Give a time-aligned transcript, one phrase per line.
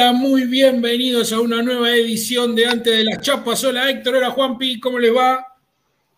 [0.00, 3.64] Hola, muy bienvenidos a una nueva edición de Antes de las Chapas.
[3.64, 5.44] Hola Héctor, hola Juanpi, ¿cómo les va?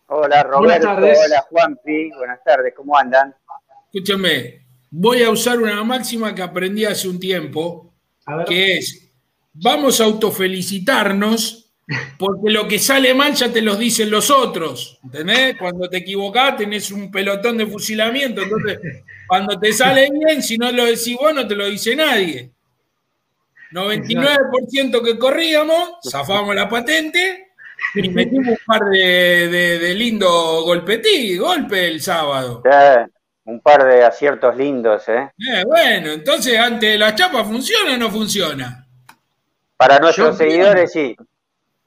[0.05, 3.33] Hola Roberto, hola Juanpi, buenas tardes, ¿cómo andan?
[3.91, 7.91] Escúchame, voy a usar una máxima que aprendí hace un tiempo,
[8.45, 9.11] que es,
[9.51, 11.71] vamos a autofelicitarnos
[12.19, 15.57] porque lo que sale mal ya te lo dicen los otros, ¿entendés?
[15.57, 18.77] Cuando te equivocás tenés un pelotón de fusilamiento, entonces
[19.27, 22.51] cuando te sale bien, si no lo decís vos, no te lo dice nadie.
[23.71, 27.51] 99% que corríamos, zafamos la patente
[27.95, 32.63] y metimos un par de, de, lindos golpetí, golpe el sábado.
[33.45, 35.31] un par de aciertos lindos, ¿eh?
[35.37, 35.63] ¿eh?
[35.65, 38.87] Bueno, entonces, ante de la chapa, ¿funciona o no funciona?
[39.77, 41.15] Para nuestros seguidores, sí.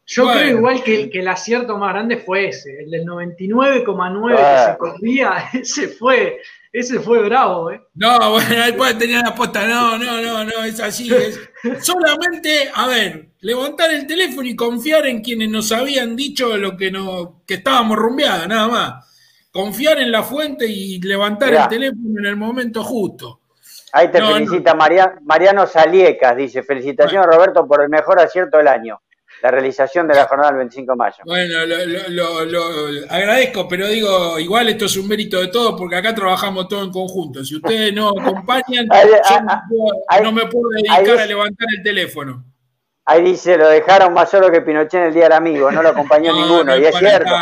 [0.06, 4.72] Yo creo igual que, que, el acierto más grande fue ese, el del 99,9 que
[4.72, 6.40] se corría, ese fue,
[6.75, 7.80] ese fue bravo, ¿eh?
[7.94, 9.64] No, bueno, ahí puede tener la posta.
[9.64, 11.08] No, no, no, no, es así.
[11.14, 11.39] Es.
[11.80, 16.91] Solamente, a ver, levantar el teléfono y confiar en quienes nos habían dicho lo que,
[16.91, 19.48] no, que estábamos rumbeadas, nada más.
[19.52, 23.42] Confiar en la fuente y levantar el teléfono en el momento justo.
[23.92, 29.00] Ahí te felicita Mariano Saliecas, dice, felicitaciones Roberto por el mejor acierto del año
[29.44, 31.16] la realización de la jornada del 25 de mayo.
[31.26, 32.66] Bueno, lo,
[33.10, 36.90] agradezco, pero digo, igual esto es un mérito de todos porque acá trabajamos todos en
[36.90, 37.44] conjunto.
[37.44, 42.42] Si ustedes no acompañan, yo no, me puedo dedicar a levantar el teléfono.
[43.04, 45.90] Ahí dice, lo dejaron más solo que Pinochet en el Día del Amigo, no lo
[45.90, 46.74] acompañó ninguno.
[46.78, 47.34] y es cierto,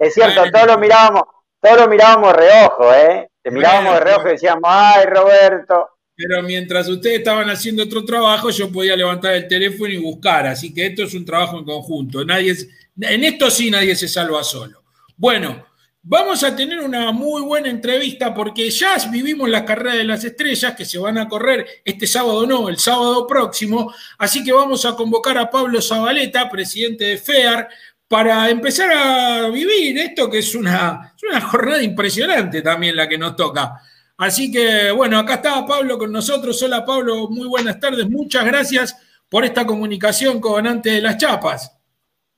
[0.00, 1.22] es cierto, todos lo mirábamos,
[1.60, 3.30] todos lo mirábamos reojo, ¿eh?
[3.40, 5.90] Te mirábamos de reojo y decíamos, ay, Roberto.
[6.16, 10.46] Pero mientras ustedes estaban haciendo otro trabajo, yo podía levantar el teléfono y buscar.
[10.46, 12.24] Así que esto es un trabajo en conjunto.
[12.24, 12.56] Nadie
[13.00, 14.82] en esto sí nadie se salva solo.
[15.16, 15.66] Bueno,
[16.02, 20.74] vamos a tener una muy buena entrevista porque ya vivimos la carrera de las estrellas
[20.74, 23.92] que se van a correr este sábado, no, el sábado próximo.
[24.18, 27.68] Así que vamos a convocar a Pablo Zabaleta, presidente de FEAR,
[28.08, 33.18] para empezar a vivir esto que es una, es una jornada impresionante también la que
[33.18, 33.82] nos toca.
[34.18, 36.62] Así que bueno, acá está Pablo con nosotros.
[36.62, 38.08] Hola Pablo, muy buenas tardes.
[38.08, 38.96] Muchas gracias
[39.28, 41.72] por esta comunicación con Antes de las Chapas.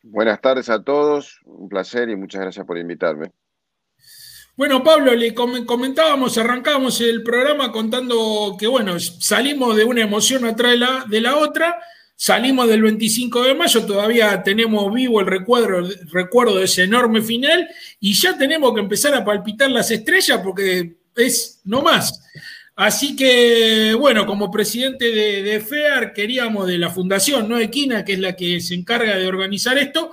[0.02, 3.32] Buenas tardes a todos, un placer y muchas gracias por invitarme.
[4.56, 10.72] Bueno, Pablo, le comentábamos, arrancábamos el programa contando que, bueno, salimos de una emoción atrás
[10.72, 11.78] de la, de la otra,
[12.16, 17.22] salimos del 25 de mayo, todavía tenemos vivo el recuerdo, el recuerdo de ese enorme
[17.22, 17.68] final
[18.00, 22.20] y ya tenemos que empezar a palpitar las estrellas porque es no más.
[22.76, 27.58] Así que, bueno, como presidente de, FEAR, queríamos de la fundación, ¿no?
[27.58, 30.12] Equina, que es la que se encarga de organizar esto,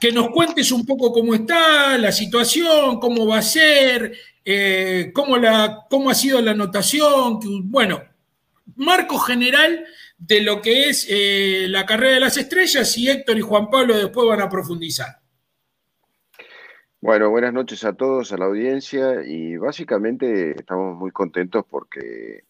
[0.00, 5.38] que nos cuentes un poco cómo está la situación, cómo va a ser, eh, cómo,
[5.38, 8.00] la, cómo ha sido la anotación, bueno,
[8.76, 9.84] marco general
[10.16, 13.96] de lo que es eh, la carrera de las estrellas y Héctor y Juan Pablo
[13.96, 15.18] después van a profundizar.
[17.00, 22.42] Bueno, buenas noches a todos, a la audiencia y básicamente estamos muy contentos porque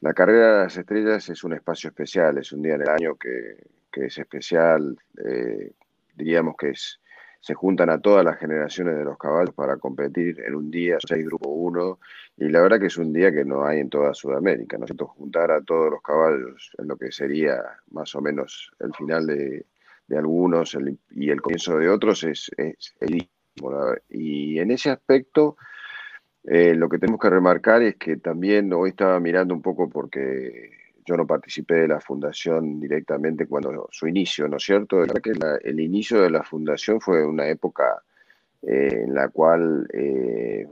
[0.00, 3.16] la carrera de las estrellas es un espacio especial, es un día en el año
[3.16, 3.56] que,
[3.92, 5.72] es especial, eh,
[6.14, 7.00] diríamos que es,
[7.40, 11.24] se juntan a todas las generaciones de los caballos para competir en un día, seis
[11.24, 11.98] grupo uno,
[12.36, 14.90] y la verdad que es un día que no hay en toda Sudamérica, ¿no es
[14.90, 15.06] cierto?
[15.06, 19.64] Juntar a todos los caballos en lo que sería más o menos el final de,
[20.14, 20.76] algunos
[21.12, 22.94] y el comienzo de otros es, es,
[24.08, 25.56] y en ese aspecto,
[26.44, 30.70] eh, lo que tenemos que remarcar es que también hoy estaba mirando un poco porque
[31.04, 35.02] yo no participé de la fundación directamente cuando su inicio, ¿no es cierto?
[35.22, 38.02] Que el inicio de la fundación fue una época
[38.62, 39.88] eh, en la cual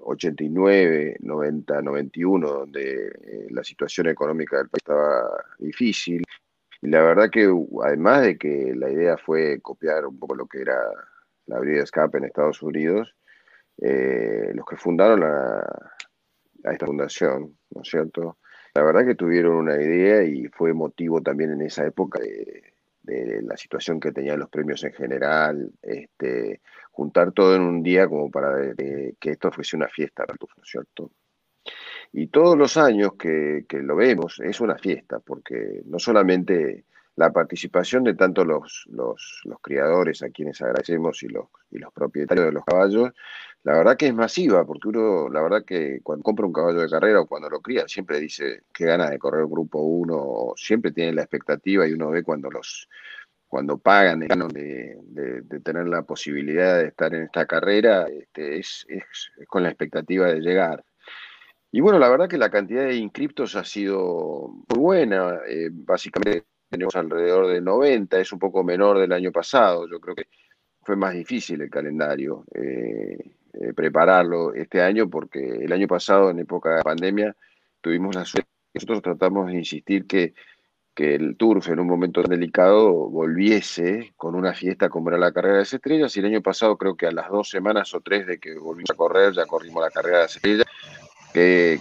[0.02, 6.22] 89, 90, 91, donde eh, la situación económica del país estaba difícil.
[6.82, 7.48] Y la verdad que
[7.84, 10.76] además de que la idea fue copiar un poco lo que era
[11.46, 13.14] la de escape en Estados Unidos,
[13.78, 18.38] eh, los que fundaron a esta fundación, ¿no es cierto?
[18.74, 22.72] La verdad que tuvieron una idea y fue motivo también en esa época de,
[23.42, 28.30] la situación que tenían los premios en general, este, juntar todo en un día como
[28.30, 31.12] para que esto fuese una fiesta, ¿no es cierto?
[32.12, 36.84] Y todos los años que, lo vemos es una fiesta, porque no solamente
[37.16, 42.46] la participación de tanto los, los, criadores a quienes agradecemos y los, y los propietarios
[42.46, 43.12] de los caballos,
[43.62, 46.90] la verdad que es masiva, porque uno, la verdad que cuando compra un caballo de
[46.90, 51.12] carrera o cuando lo cría, siempre dice que gana de correr grupo 1, siempre tiene
[51.12, 52.88] la expectativa y uno ve cuando los
[53.46, 59.30] cuando pagan de, de, tener la posibilidad de estar en esta carrera, este, es, es,
[59.46, 60.84] con la expectativa de llegar.
[61.70, 66.46] Y bueno, la verdad que la cantidad de inscriptos ha sido muy buena, eh, básicamente
[66.74, 69.88] tenemos alrededor de 90, es un poco menor del año pasado.
[69.88, 70.26] Yo creo que
[70.82, 73.16] fue más difícil el calendario eh,
[73.52, 77.36] eh, prepararlo este año porque el año pasado, en época de pandemia,
[77.80, 78.50] tuvimos la suerte.
[78.74, 80.34] Nosotros tratamos de insistir que,
[80.94, 85.32] que el Turf en un momento tan delicado volviese con una fiesta como era la
[85.32, 88.00] carrera de las estrellas y el año pasado creo que a las dos semanas o
[88.00, 90.66] tres de que volvimos a correr ya corrimos la carrera de las estrellas
[91.32, 91.80] que,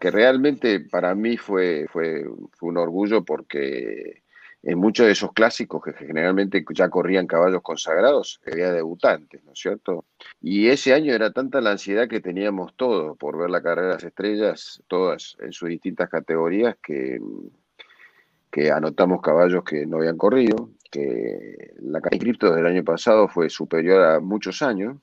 [0.00, 4.22] que, realmente para mí fue, fue, fue un orgullo porque
[4.62, 9.58] en muchos de esos clásicos que generalmente ya corrían caballos consagrados, había debutantes, ¿no es
[9.58, 10.04] cierto?
[10.40, 13.94] Y ese año era tanta la ansiedad que teníamos todos por ver la carrera de
[13.94, 17.20] las estrellas, todas en sus distintas categorías, que,
[18.52, 24.04] que anotamos caballos que no habían corrido, que la cripto del año pasado fue superior
[24.04, 24.96] a muchos años.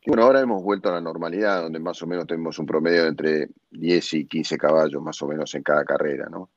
[0.00, 3.02] Y bueno, ahora hemos vuelto a la normalidad, donde más o menos tenemos un promedio
[3.02, 6.50] de entre 10 y 15 caballos más o menos en cada carrera, ¿no?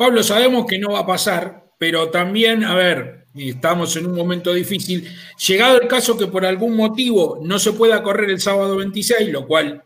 [0.00, 4.50] Pablo, sabemos que no va a pasar, pero también, a ver, estamos en un momento
[4.54, 5.06] difícil.
[5.46, 9.46] Llegado el caso que por algún motivo no se pueda correr el sábado 26, lo
[9.46, 9.84] cual,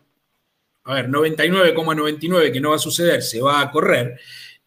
[0.85, 4.17] a ver, 99,99 que no va a suceder, se va a correr.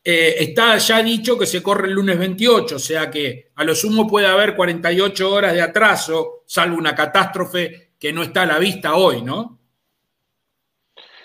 [0.05, 3.75] Eh, está ya dicho que se corre el lunes 28, o sea que a lo
[3.75, 8.59] sumo puede haber 48 horas de atraso, salvo una catástrofe que no está a la
[8.59, 9.59] vista hoy, ¿no?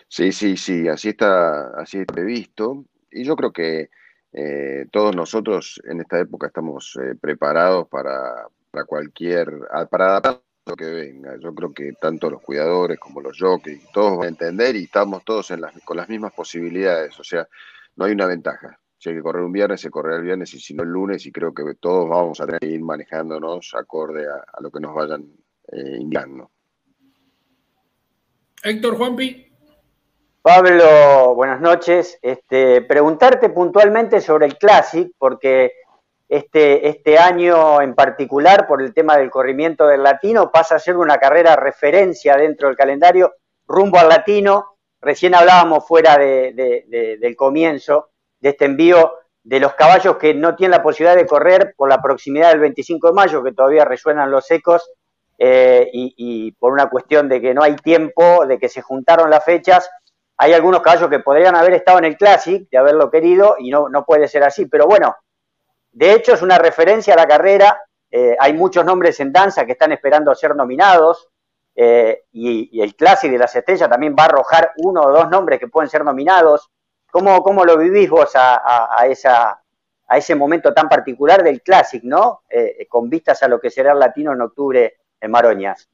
[0.07, 2.85] Sí, sí, sí, así está, así está previsto.
[3.11, 3.89] Y yo creo que
[4.33, 8.47] eh, todos nosotros en esta época estamos eh, preparados para,
[8.87, 9.47] cualquier,
[9.91, 11.37] para adaptar lo que venga.
[11.39, 15.23] Yo creo que tanto los cuidadores como los jockeys, todos van a entender y estamos
[15.23, 15.53] todos
[15.85, 17.19] con las mismas posibilidades.
[17.19, 17.47] O sea,
[17.95, 18.79] no hay una ventaja.
[18.97, 21.25] Si hay que correr un viernes, se corre el viernes y si no el lunes
[21.25, 24.95] y creo que todos vamos a tener que ir manejándonos acorde a, lo que nos
[24.95, 25.27] vayan
[25.71, 26.49] eh, indicando.
[28.63, 29.52] Héctor Juanpi.
[30.43, 32.19] Pablo, buenas noches.
[32.21, 35.71] Este, preguntarte puntualmente sobre el Classic, porque
[36.27, 40.97] este, este año en particular, por el tema del corrimiento del latino, pasa a ser
[40.97, 43.35] una carrera referencia dentro del calendario
[43.65, 44.75] rumbo al latino.
[44.99, 48.09] Recién hablábamos fuera del comienzo
[48.41, 49.13] de este envío
[49.43, 53.07] de los caballos que no tienen la posibilidad de correr por la proximidad del 25
[53.07, 54.91] de mayo, que todavía resuenan los ecos,
[55.37, 59.45] eh, y por una cuestión de que no hay tiempo, de que se juntaron las
[59.45, 59.89] fechas
[60.37, 63.89] hay algunos caballos que podrían haber estado en el Classic, de haberlo querido, y no,
[63.89, 64.65] no puede ser así.
[64.65, 65.15] Pero bueno,
[65.91, 67.81] de hecho es una referencia a la carrera.
[68.09, 71.29] Eh, hay muchos nombres en danza que están esperando a ser nominados.
[71.75, 75.59] Eh, y, el Classic de las Estrellas también va a arrojar uno o dos nombres
[75.59, 76.69] que pueden ser nominados.
[77.11, 79.61] ¿Cómo, cómo lo vivís vos a, esa,
[80.07, 82.41] a ese momento tan particular del Classic, ¿no?
[82.49, 85.89] Eh, con vistas a lo que será el latino en octubre en Maroñas.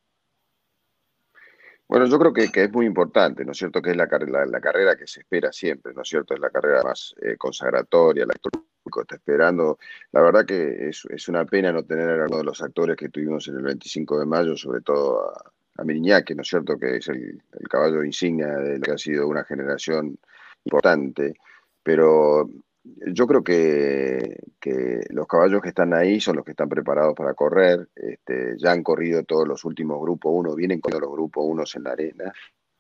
[1.89, 3.81] Bueno, yo creo que, es muy importante, ¿no es cierto?
[3.81, 6.36] Que es la, la, carrera que se espera siempre, ¿no es cierto?
[6.36, 9.80] Es la carrera más eh, consagratoria, el actor público está esperando.
[10.12, 13.47] La verdad que es, una pena no tener a uno de los actores que tuvimos
[13.47, 16.77] en el 25 de mayo, sobre todo a, a Miriñaque, ¿no es cierto?
[16.77, 20.15] Que es el, el caballo insignia de lo que ha sido una generación
[20.65, 21.33] importante.
[21.81, 22.51] Pero
[23.13, 24.38] yo creo que,
[25.10, 27.88] los caballos que están ahí son los que están preparados para correr.
[27.96, 31.84] Este, ya han corrido todos los últimos grupos 1, vienen con los grupos 1 en
[31.84, 32.34] la arena.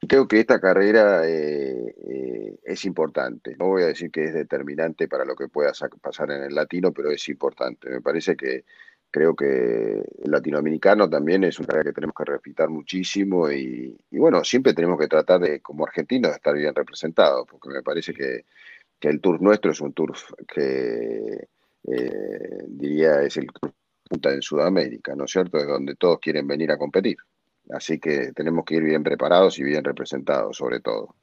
[0.07, 3.55] Creo que esta carrera eh, eh, es importante.
[3.57, 6.93] No voy a decir que es determinante para lo que pueda pasar en el latino,
[6.93, 7.89] pero es importante.
[7.89, 8.63] Me parece que
[9.11, 14.17] creo que el latinoamericano también es una carrera que tenemos que respetar muchísimo y, y
[14.19, 18.13] bueno, siempre tenemos que tratar de, como argentinos, de estar bien representados, porque me parece
[18.13, 18.45] que
[18.99, 20.13] que el tour nuestro es un tour
[20.47, 21.47] que
[21.83, 23.47] eh, diría es el
[24.03, 25.57] punta en Sudamérica, ¿no es cierto?
[25.57, 27.17] Es donde todos quieren venir a competir.
[27.71, 31.15] Así que tenemos que ir bien preparados y bien representados, sobre todo.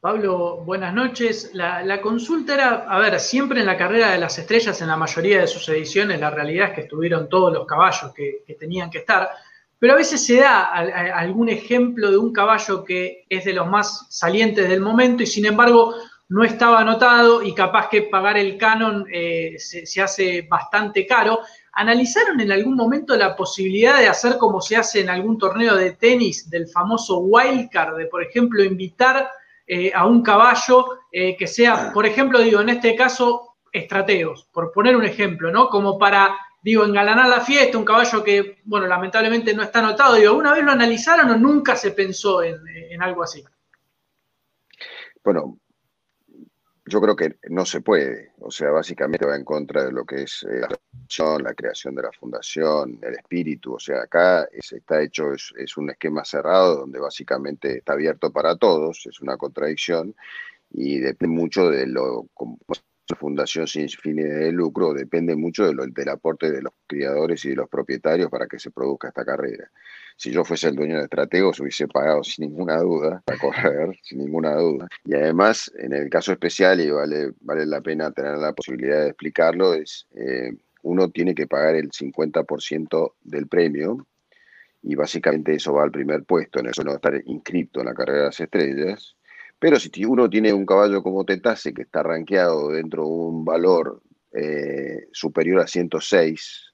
[0.00, 1.50] Pablo, buenas noches.
[1.52, 5.42] La, consulta era, a ver, siempre en la carrera de las estrellas, en la mayoría
[5.42, 9.28] de sus ediciones, la realidad es que estuvieron todos los caballos que tenían que estar
[9.80, 14.06] pero a veces se da algún ejemplo de un caballo que es de los más
[14.10, 15.94] salientes del momento y sin embargo
[16.28, 21.40] no estaba anotado y capaz que pagar el canon eh, se, hace bastante caro.
[21.72, 25.92] ¿Analizaron en algún momento la posibilidad de hacer como se hace en algún torneo de
[25.92, 29.28] tenis del famoso wildcard, de por ejemplo invitar
[29.66, 34.72] eh, a un caballo eh, que sea, por ejemplo, digo, en este caso, estrateos, por
[34.72, 35.68] poner un ejemplo, ¿no?
[35.68, 40.14] Como para digo, engalanar la fiesta, un caballo que, bueno, lamentablemente no está anotado.
[40.14, 42.60] Digo, ¿alguna vez lo analizaron o nunca se pensó en,
[43.00, 43.42] algo así?
[45.24, 45.58] Bueno,
[46.84, 48.32] yo creo que no se puede.
[48.40, 51.94] O sea, básicamente va en contra de lo que es eh, la fundación, la creación
[51.94, 53.74] de la fundación, el espíritu.
[53.74, 58.56] O sea, acá está hecho, es, es, un esquema cerrado donde básicamente está abierto para
[58.56, 60.14] todos, es una contradicción
[60.72, 62.26] y depende mucho de lo,
[63.16, 67.68] fundación sin fines de lucro, depende mucho del aporte de los criadores y de los
[67.68, 69.70] propietarios para que se produzca esta carrera.
[70.16, 74.18] Si yo fuese el dueño de estrategos, hubiese pagado sin ninguna duda para correr, sin
[74.18, 74.88] ninguna duda.
[75.04, 79.08] Y además, en el caso especial, y vale, vale la pena tener la posibilidad de
[79.08, 80.52] explicarlo, es eh,
[80.82, 84.06] uno tiene que pagar el 50% del premio
[84.82, 88.18] y básicamente eso va al primer puesto, en eso no estar inscrito en la carrera
[88.20, 89.16] de las estrellas.
[89.60, 94.02] Pero si uno tiene un caballo como Tetase que está rankeado dentro de un valor
[94.32, 96.72] eh, superior a 106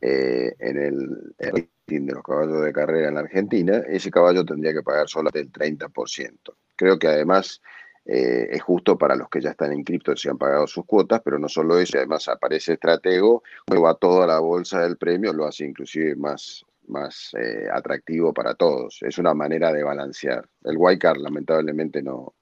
[0.00, 4.74] eh, en el, rating de los caballos de carrera en la Argentina, ese caballo tendría
[4.74, 6.54] que pagar solo el 30%.
[6.74, 7.62] Creo que además
[8.04, 11.38] eh, es justo para los que ya están inscritos y han pagado sus cuotas, pero
[11.38, 16.16] no solo eso, además aparece estratego, va toda la bolsa del premio, lo hace inclusive
[16.16, 18.98] más, más eh, atractivo para todos.
[19.02, 20.48] Es una manera de balancear.
[20.64, 22.34] El Wildcard lamentablemente no.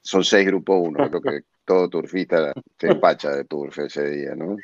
[0.00, 4.56] Son seis grupos uno, creo que todo turfista se empacha de turf ese día, ¿no?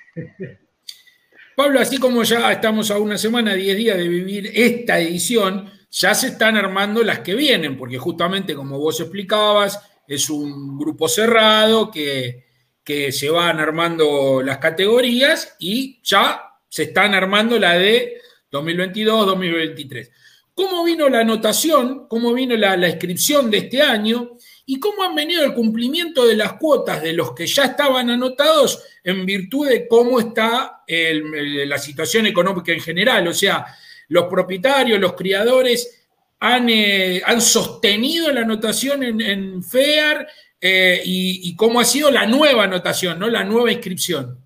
[1.56, 6.14] Pablo, así como ya estamos a una semana, diez días de vivir esta edición, ya
[6.14, 11.90] se están armando las que vienen, porque justamente como vos explicabas, es un grupo cerrado
[11.90, 12.46] que,
[12.82, 18.20] que se van armando las categorías y ya se están armando la de
[18.54, 20.10] 2022-2023.
[20.54, 22.06] ¿Cómo vino la anotación?
[22.08, 24.36] ¿Cómo vino la, inscripción de este año?
[24.66, 28.82] ¿Y cómo han venido el cumplimiento de las cuotas de los que ya estaban anotados
[29.02, 33.26] en virtud de cómo está la situación económica en general?
[33.26, 33.66] O sea,
[34.08, 36.06] los propietarios, los criadores
[36.38, 40.28] han, eh, han sostenido la anotación en, FEAR
[40.60, 43.28] eh, y, cómo ha sido la nueva anotación, ¿no?
[43.28, 44.38] la nueva inscripción.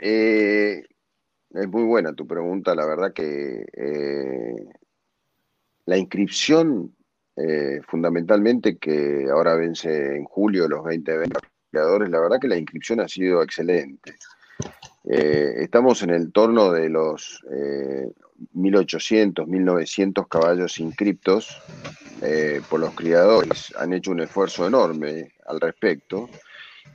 [0.00, 0.84] Eh,
[1.54, 4.66] es muy buena tu pregunta, la verdad que eh,
[5.86, 6.94] la inscripción,
[7.36, 11.12] eh, fundamentalmente, que ahora vence en julio los 20
[11.70, 14.16] creadores, la verdad que la inscripción ha sido excelente.
[15.04, 17.44] Eh, estamos en el torno de los
[18.52, 21.62] 1800, 1900 caballos inscriptos
[22.70, 23.72] por los criadores.
[23.78, 26.30] Han hecho un esfuerzo enorme al respecto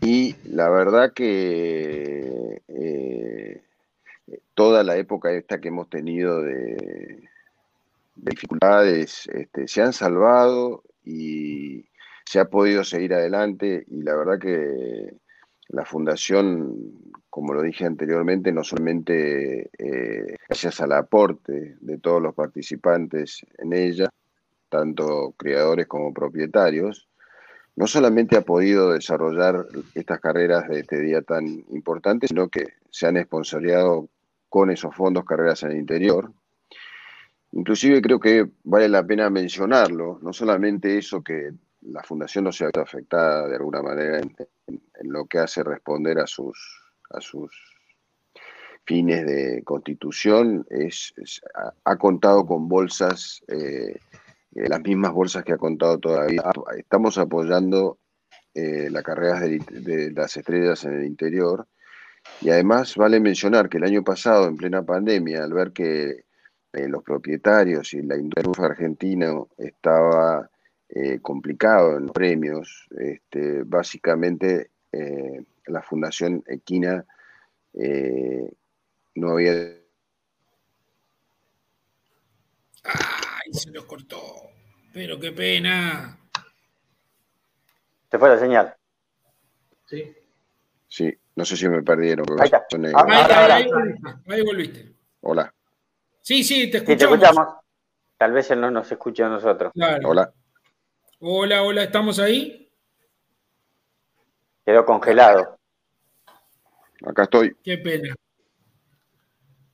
[0.01, 2.63] y la verdad que
[4.53, 7.29] toda la época esta que hemos tenido de,
[8.15, 11.86] dificultades este, se han salvado y
[12.25, 15.15] se ha podido seguir adelante y la verdad que
[15.69, 16.75] la fundación,
[17.29, 23.74] como lo dije anteriormente, no solamente eh, gracias al aporte de todos los participantes en
[23.74, 24.09] ella,
[24.69, 27.07] tanto creadores como propietarios,
[27.75, 33.07] no solamente ha podido desarrollar estas carreras de este día tan importante, sino que se
[33.07, 34.09] han esponsoreado
[34.50, 36.32] con esos fondos carreras en el interior.
[37.51, 41.51] Inclusive creo que vale la pena mencionarlo, no solamente eso que
[41.82, 44.36] la fundación no se ha visto afectada de alguna manera en,
[45.03, 46.58] lo que hace responder a sus,
[48.86, 51.13] fines de constitución, es,
[51.86, 53.98] ha, contado con bolsas, eh,
[54.51, 56.44] las mismas bolsas que ha contado todavía.
[56.75, 58.00] Estamos apoyando
[58.53, 61.68] eh, las carreras de las estrellas en el interior
[62.41, 66.25] y además vale mencionar que el año pasado, en plena pandemia, al ver que
[66.74, 70.50] eh, los propietarios y la industria argentina estaba
[70.89, 77.05] eh, complicado en los premios, este, básicamente eh, la Fundación Equina
[79.15, 79.53] no había...
[82.84, 84.50] ¡Ay, se los cortó!
[84.93, 86.17] Pero qué pena.
[88.10, 88.75] Se fue la señal.
[89.86, 90.15] Sí.
[90.88, 91.17] Sí.
[91.39, 92.25] No sé si me perdieron.
[92.38, 92.51] Ahí,
[94.27, 94.93] ahí, volviste.
[95.22, 95.53] Hola.
[96.19, 97.48] Sí, sí, te escuchamos.
[98.17, 99.72] Tal vez él no nos escuche a nosotros.
[100.03, 100.34] Hola.
[101.22, 102.69] Hola, hola, ¿estamos ahí?
[104.65, 105.58] Quedó congelado.
[107.08, 107.55] Acá estoy.
[107.63, 108.13] Qué pena.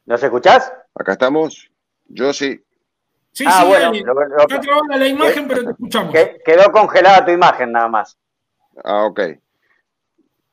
[0.06, 0.72] ¿Nos escuchás?
[0.94, 1.72] Acá estamos.
[2.06, 2.64] Yo sí.
[3.32, 3.92] Sí, ah, sí, bueno,
[4.38, 6.14] Está trabada la imagen, pero te escuchamos.
[6.46, 8.16] Quedó congelada tu imagen nada más.
[8.84, 9.20] Ah, ok.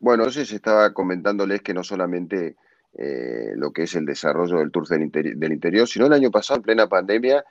[0.02, 2.56] Bueno, entonces estaba comentándoles que no solamente
[2.92, 6.64] eh, lo que es el desarrollo del Tour del, interior, sino el año pasado, en
[6.64, 7.44] plena pandemia,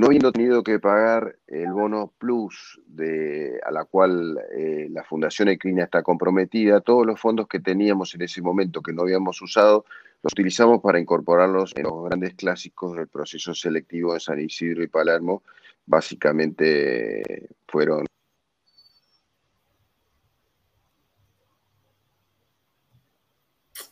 [0.00, 5.48] no habiendo tenido que pagar el bono plus de, a la cual eh, la Fundación
[5.48, 9.84] Equina está comprometida, todos los fondos que teníamos en ese momento que no habíamos usado,
[10.22, 14.86] los utilizamos para incorporarlos en los grandes clásicos del proceso selectivo de San Isidro y
[14.86, 15.42] Palermo.
[15.86, 18.06] Básicamente fueron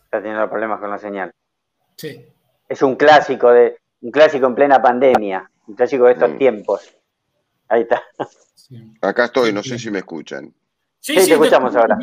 [0.08, 1.30] está teniendo problemas con la señal.
[1.96, 2.26] Sí.
[2.66, 6.38] Es un clásico de un clásico en plena pandemia, un clásico de estos mm.
[6.38, 6.96] tiempos.
[7.68, 8.02] Ahí está.
[9.02, 10.52] Acá estoy, no sé si me escuchan.
[10.98, 11.98] Sí, te escuchamos ahora.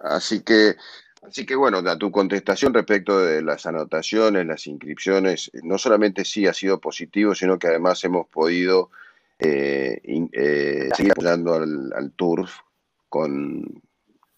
[0.00, 0.76] Así que,
[1.22, 6.46] así que bueno, a tu contestación respecto de las anotaciones, las inscripciones, no solamente sí
[6.46, 8.90] ha sido positivo, sino que además hemos podido
[9.38, 10.00] eh,
[10.32, 12.60] eh, seguir apoyando al, al Turf
[13.08, 13.82] con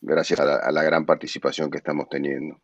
[0.00, 2.56] gracias a la, gran participación que estamos teniendo.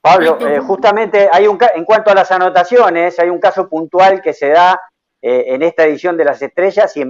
[0.00, 4.32] Pablo, eh, justamente hay un en cuanto a las anotaciones, hay un caso puntual que
[4.32, 4.80] se da
[5.26, 7.02] en esta edición de las estrellas y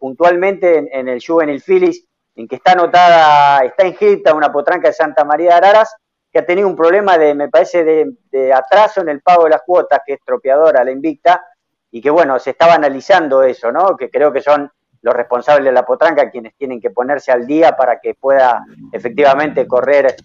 [0.00, 2.04] puntualmente en, en, el Juvenil Phillies
[2.34, 5.94] en que está anotada, está inscrita una potranca de Santa María de Araras,
[6.32, 9.62] que ha tenido un problema de, me parece, de, atraso en el pago de las
[9.62, 11.44] cuotas, que es tropeadora, la invicta,
[11.90, 13.96] y que bueno, se estaba analizando eso, ¿no?
[13.96, 14.70] Que creo que son
[15.02, 19.66] los responsables de la potranca quienes tienen que ponerse al día para que pueda efectivamente
[19.66, 20.16] correr,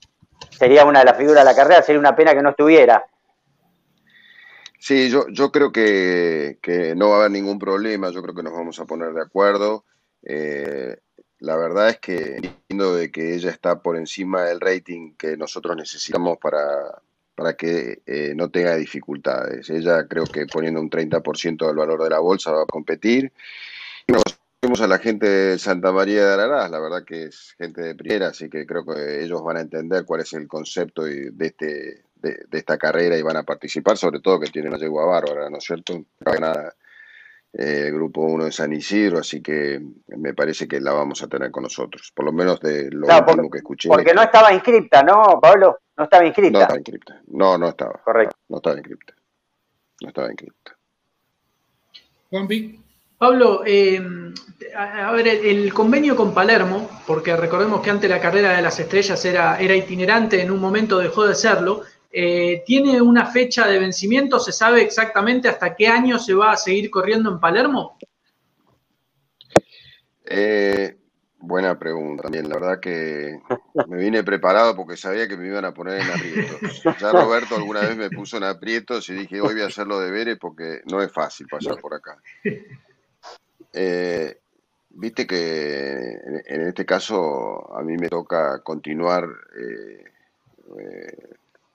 [0.49, 3.05] sería una de las figuras de la carrera, sería una pena que no estuviera.
[4.79, 8.43] Sí, yo, yo creo que, que no va a haber ningún problema, yo creo que
[8.43, 9.83] nos vamos a poner de acuerdo.
[10.23, 10.95] Eh,
[11.39, 15.75] la verdad es que entiendo de que ella está por encima del rating que nosotros
[15.75, 17.01] necesitamos para,
[17.35, 19.69] para que eh, no tenga dificultades.
[19.69, 23.31] Ella creo que poniendo un 30% del valor de la bolsa va a competir.
[24.59, 27.93] Vemos a la gente de Santa María de Ararás, la verdad que es gente de
[27.93, 32.05] primera, así que creo que ellos van a entender cuál es el concepto de, este,
[32.15, 35.59] de, esta carrera y van a participar, sobre todo que tienen una yegua bárbara, ¿no
[35.59, 36.03] es cierto?
[36.39, 36.73] nada
[37.53, 41.51] eh, grupo 1 de San Isidro, así que me parece que la vamos a tener
[41.51, 43.89] con nosotros, por lo menos de lo último que escuché.
[43.89, 45.77] Porque no estaba inscripta, ¿no, Pablo?
[45.95, 46.57] No estaba inscripta.
[46.57, 47.21] No estaba inscripta.
[47.27, 48.01] No, no estaba.
[48.03, 48.35] Correcto.
[48.49, 49.13] No estaba inscripta.
[50.01, 50.77] No estaba inscripta.
[52.31, 52.86] Juanpi.
[53.17, 54.01] Pablo, eh,
[54.75, 59.23] a, ver, el, convenio con Palermo, porque recordemos que antes la carrera de las estrellas
[59.25, 61.83] era, era itinerante, en un momento dejó de serlo,
[62.19, 64.39] eh, ¿Tiene una fecha de vencimiento?
[64.39, 67.97] ¿Se sabe exactamente hasta qué año se va a seguir corriendo en Palermo?
[70.25, 70.97] Eh,
[71.37, 72.49] buena pregunta también.
[72.49, 73.39] La verdad que
[73.87, 76.81] me vine preparado porque sabía que me iban a poner en aprietos.
[76.99, 80.09] Ya Roberto alguna vez me puso en aprietos y dije, hoy voy a hacerlo de
[80.09, 82.17] veres porque no es fácil pasar por acá.
[83.73, 84.39] Eh,
[84.89, 89.27] viste que en, este caso a mí me toca continuar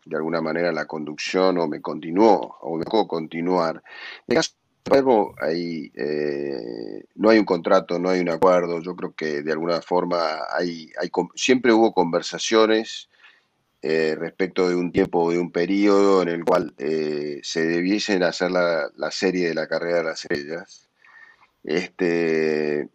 [0.05, 3.83] de alguna manera la conducción o me continuó o me dejó continuar.
[4.27, 4.53] En caso
[4.85, 9.81] de eh, no hay un contrato, no hay un acuerdo, yo creo que de alguna
[9.81, 13.09] forma hay, hay siempre hubo conversaciones
[13.81, 18.51] eh, respecto de un tiempo, de un periodo en el cual eh, se debiesen hacer
[18.51, 20.89] la, la, serie de la carrera de las estrellas.
[21.65, 22.89] Este,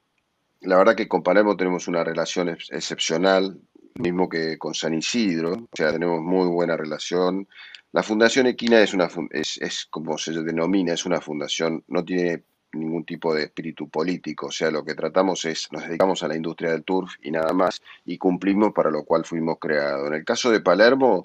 [0.61, 3.59] la verdad que con Palermo tenemos una relación excepcional,
[3.95, 7.47] mismo que con San Isidro, o sea, tenemos muy buena relación.
[7.91, 12.43] La Fundación Equina es, una, es, es como se denomina, es una fundación, no tiene
[12.73, 16.35] ningún tipo de espíritu político, o sea, lo que tratamos es, nos dedicamos a la
[16.35, 20.07] industria del turf y nada más, y cumplimos para lo cual fuimos creados.
[20.07, 21.23] En el caso de Palermo,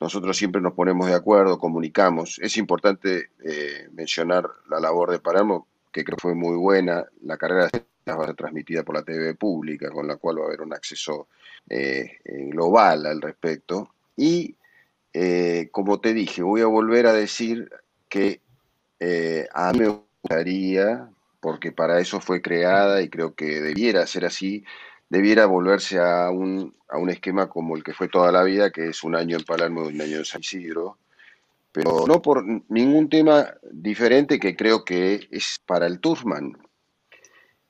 [0.00, 2.38] nosotros siempre nos ponemos de acuerdo, comunicamos.
[2.40, 7.70] Es importante eh, mencionar la labor de Palermo, que creo fue muy buena, la carrera
[8.08, 10.74] va a ser transmitida por la TV pública, con la cual va a haber un
[10.74, 11.28] acceso
[11.70, 13.94] eh, global al respecto.
[14.16, 14.56] Y
[15.12, 17.70] eh, como te dije, voy a volver a decir
[18.08, 18.40] que
[18.98, 24.24] eh, a mí me gustaría, porque para eso fue creada y creo que debiera ser
[24.24, 24.64] así,
[25.08, 28.88] debiera volverse a un, a un esquema como el que fue toda la vida, que
[28.88, 30.98] es un año en Palermo y un año en San Isidro,
[31.74, 36.56] pero no por ningún tema diferente que creo que es para el Turfman.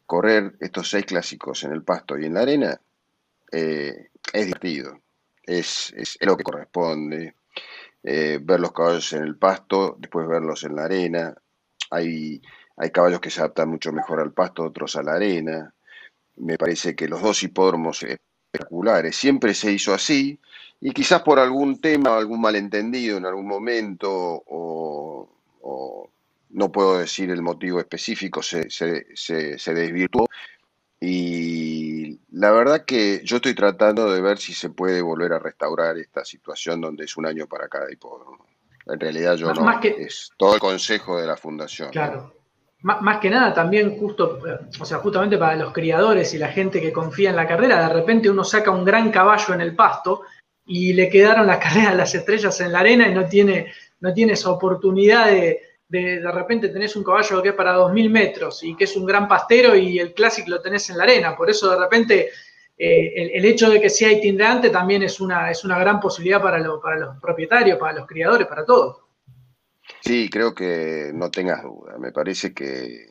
[0.04, 2.78] Correr estos seis clásicos en el pasto y en la arena
[3.50, 5.00] eh, es divertido,
[5.42, 7.34] es, lo que corresponde.
[8.02, 11.34] Eh, ver los caballos en el pasto, después verlos en la arena.
[11.90, 12.42] Hay,
[12.76, 15.72] hay caballos que se adaptan mucho mejor al pasto, otros a la arena.
[16.36, 18.04] Me parece que los dos hipódromos
[18.54, 20.38] espectaculares siempre se hizo así
[20.80, 24.10] y quizás por algún tema, algún malentendido en algún momento
[24.46, 25.30] o,
[26.50, 30.28] no puedo decir el motivo específico, se, se, se, se desvirtuó
[31.00, 35.98] y la verdad que yo estoy tratando de ver si se puede volver a restaurar
[35.98, 38.46] esta situación donde es un año para cada hipódromo.
[38.86, 41.90] En realidad yo no, es todo el consejo de la fundación.
[41.90, 42.32] Claro.
[42.84, 44.40] Más, que nada también justo,
[44.78, 47.94] o sea, justamente para los criadores y la gente que confía en la carrera, de
[47.94, 50.20] repente uno saca un gran caballo en el pasto
[50.66, 54.12] y le quedaron las carreras de las estrellas en la arena y no tiene, no
[54.12, 58.76] tiene esa oportunidad de, de, repente tenés un caballo que es para 2.000 metros y
[58.76, 61.34] que es un gran pastero y el clásico lo tenés en la arena.
[61.34, 62.28] Por eso de repente
[62.76, 66.62] eh, el, hecho de que sea itinerante también es una, es una gran posibilidad para,
[66.82, 69.03] para los propietarios, para los criadores, para todos.
[70.04, 71.96] Sí, creo que no tengas duda.
[71.98, 73.06] Me parece que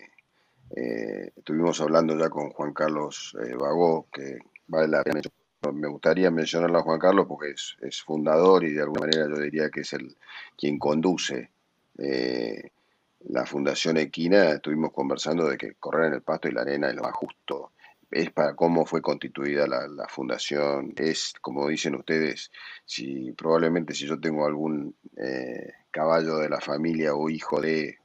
[1.36, 5.22] estuvimos hablando ya con Juan Carlos Bagó, que vale la pena
[5.72, 9.70] me gustaría mencionarlo a Juan Carlos porque es, fundador y de alguna manera yo diría
[9.70, 10.16] que es el
[10.58, 11.52] quien conduce
[11.98, 12.72] eh,
[13.30, 14.50] la Fundación Equina.
[14.52, 17.72] Estuvimos conversando de que correr en el pasto y la arena es lo más justo.
[18.12, 20.94] Es para cómo fue constituida la, fundación.
[20.98, 22.52] Es, como dicen ustedes,
[22.86, 28.00] si probablemente si yo tengo algún eh, caballo de la familia o hijo de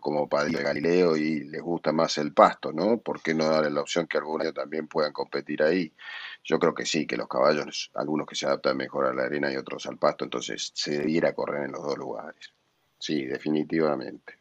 [0.00, 2.98] como padre de Galileo y les gusta más el pasto, ¿no?
[2.98, 5.92] ¿Por qué no darle la opción que algunos también puedan competir ahí?
[6.42, 9.52] Yo creo que sí, que los caballos, algunos que se adaptan mejor a la arena
[9.52, 12.52] y otros al pasto, entonces se debiera correr en los dos lugares.
[12.98, 14.38] Sí, definitivamente.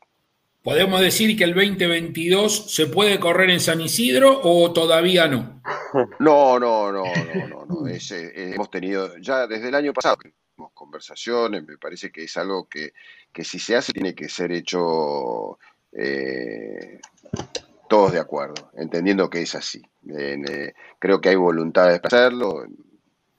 [0.64, 5.62] ¿Podemos decir que el 2022 se puede correr en San Isidro o todavía no?
[6.20, 7.04] No, no, no,
[7.50, 7.88] no, no.
[7.88, 8.00] Eh,
[8.54, 10.18] hemos tenido ya desde el año pasado
[10.70, 12.94] conversaciones, me parece que es algo que,
[13.44, 15.58] si se hace tiene que ser hecho
[15.92, 17.00] eh,
[17.90, 19.82] todos de acuerdo, entendiendo que es así.
[20.10, 22.66] Eh, creo que hay voluntad de hacerlo.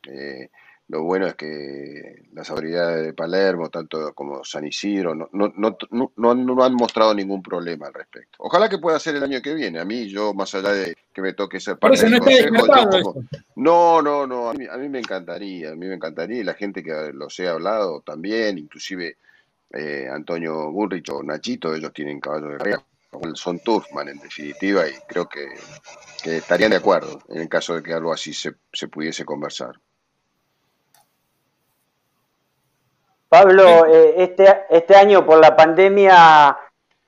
[0.09, 0.51] Eh,
[0.93, 6.35] lo bueno es que las autoridades de Palermo, tanto como San Isidro, no, no, no,
[6.35, 8.37] no, han mostrado ningún problema al respecto.
[8.41, 9.81] Ojalá que pueda ser el año que viene.
[9.81, 13.15] A mí, yo, más allá de que me toque ser parte del consejo,
[13.57, 16.53] no, no, no, a mí, a mí, me encantaría, a mí me encantaría, y la
[16.53, 19.17] gente que los he hablado también, inclusive
[19.71, 22.85] eh, Antonio Bullrich o Nachito, ellos tienen caballos de carrera,
[23.33, 25.55] son Turfman en definitiva, y creo que,
[26.31, 29.81] estarían de acuerdo en el caso de que algo así se, se pudiese conversar.
[33.33, 36.55] Pablo, eh, este, este año por la pandemia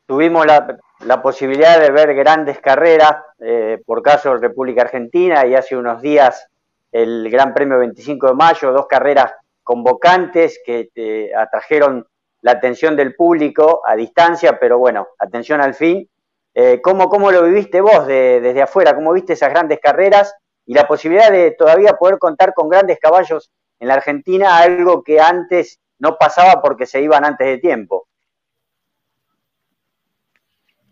[0.06, 6.00] tuvimos la, posibilidad de ver grandes carreras, eh, por caso República Argentina y hace unos
[6.00, 6.48] días
[6.90, 12.06] el Gran Premio 25 de Mayo, dos carreras convocantes que te atrajeron
[12.40, 16.08] la atención del público a distancia, pero bueno, atención al fin.
[16.54, 18.94] Eh, ¿cómo, ¿cómo, lo viviste vos desde afuera?
[18.94, 20.34] ¿Cómo viste esas grandes carreras
[20.64, 25.20] y la posibilidad de todavía poder contar con grandes caballos en la Argentina, algo que
[25.20, 28.08] antes no pasaba porque se iban antes de tiempo.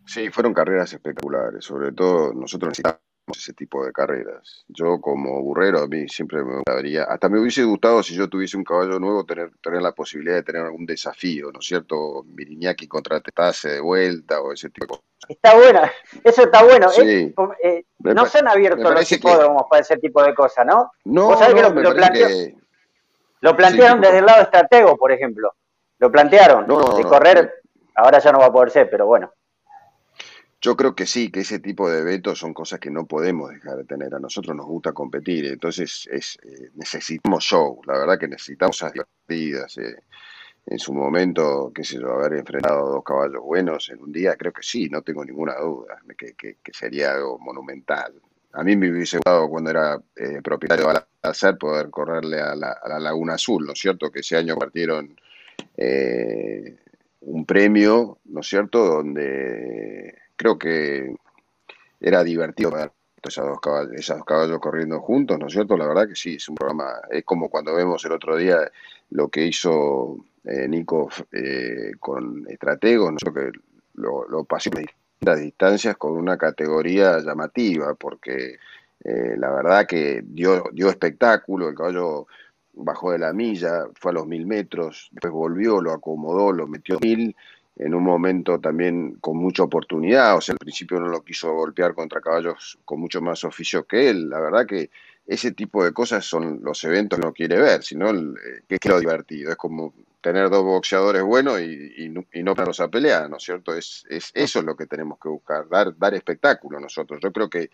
[0.06, 4.64] Sí, fueron carreras espectaculares, sobre todo nosotros necesitamos ese tipo de carreras.
[4.68, 8.56] Yo como burrero a mí siempre me gustaría, hasta me hubiese gustado si yo tuviese
[8.56, 12.24] un caballo nuevo tener, tener la posibilidad de tener algún desafío, ¿no es cierto?
[12.26, 15.04] Miriñaki contra Tetase de vuelta o ese tipo de cosas.
[15.28, 15.82] Está bueno,
[16.24, 16.88] eso está bueno.
[17.62, 20.90] Eh, no se han abierto los hipódromos para ese tipo de cosas, ¿no?
[21.04, 22.56] No, ¿Vos sabés que lo, que
[23.42, 25.52] lo plantearon desde el lado estratego, por ejemplo.
[25.98, 26.64] Lo plantearon.
[26.66, 27.52] de correr,
[27.96, 29.32] ahora ya no va a poder ser, pero bueno.
[30.60, 33.78] Yo creo que sí, que ese tipo de eventos son cosas que no podemos dejar
[33.78, 34.14] de tener.
[34.14, 38.92] A nosotros nos gusta competir, entonces es, eh, necesitamos show, la verdad que necesitamos esas
[38.92, 39.76] divertidas.
[39.78, 39.96] Eh.
[40.66, 44.52] En su momento, qué sé yo, haber enfrentado dos caballos buenos en un día, creo
[44.52, 48.14] que sí, no tengo ninguna duda, que, que sería algo monumental.
[48.54, 52.76] A mí me hubiese gustado cuando era eh, propietario de hacer poder correrle a la,
[52.98, 54.10] Laguna Azul, ¿no es cierto?
[54.10, 55.16] Que ese año partieron
[55.76, 56.76] eh,
[57.22, 58.84] un premio, ¿no es cierto?
[58.84, 61.14] Donde creo que
[62.00, 65.76] era divertido ver esos dos, caballos, esos dos caballos corriendo juntos, ¿no es cierto?
[65.76, 68.70] La verdad que sí, es un programa, es como cuando vemos el otro día
[69.10, 71.08] lo que hizo eh, Nico
[72.00, 73.52] con Estrategos, ¿no sé, que
[73.94, 74.70] lo, lo pasó
[75.22, 78.58] las distancias con una categoría llamativa, porque
[79.04, 82.26] eh, la verdad que dio, dio espectáculo, el caballo
[82.74, 86.98] bajó de la milla, fue a los mil metros, después volvió, lo acomodó, lo metió
[87.00, 87.34] mil,
[87.76, 91.94] en un momento también con mucha oportunidad, o sea, al principio no lo quiso golpear
[91.94, 94.90] contra caballos con mucho más oficio que él, la verdad que
[95.26, 98.90] ese tipo de cosas son los eventos que uno quiere ver, sino eh, que es
[98.90, 103.36] lo divertido, es como tener dos boxeadores buenos y, no, y no a pelear, ¿no
[103.36, 103.74] es cierto?
[103.74, 107.20] Es, es, eso es lo que tenemos que buscar, dar, dar espectáculo nosotros.
[107.22, 107.70] Yo creo que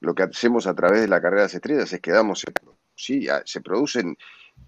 [0.00, 2.44] lo que hacemos a través de la carrera de las estrellas es que damos,
[2.94, 4.16] sí, se producen,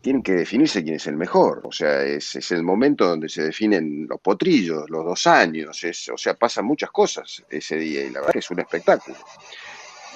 [0.00, 3.42] tienen que definirse quién es el mejor, o sea, es, es el momento donde se
[3.42, 8.10] definen los potrillos, los dos años, es, o sea, pasan muchas cosas ese día y
[8.10, 9.16] la verdad que es un espectáculo.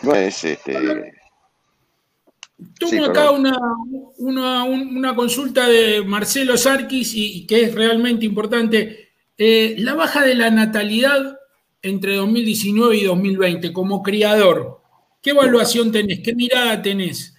[0.03, 1.22] No es este
[2.79, 9.11] Tomo acá una, consulta de Marcelo Sarkis y, que es realmente importante.
[9.39, 11.39] Eh, la baja de la natalidad
[11.83, 14.81] entre 2019 y 2020 como criador,
[15.21, 16.21] ¿qué evaluación tenés?
[16.21, 17.35] ¿Qué mirada tenés?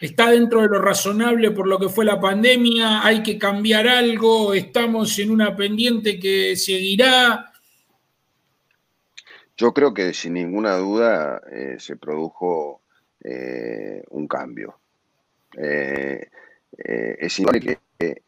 [0.00, 3.04] ¿Está dentro de lo razonable por lo que fue la pandemia?
[3.04, 4.52] ¿Hay que cambiar algo?
[4.52, 7.52] ¿Estamos en una pendiente que seguirá?
[9.56, 12.82] Yo creo que sin ninguna duda eh, se produjo
[13.28, 14.78] eh, un cambio.
[15.56, 16.28] Eh,
[16.78, 18.22] eh, es igual que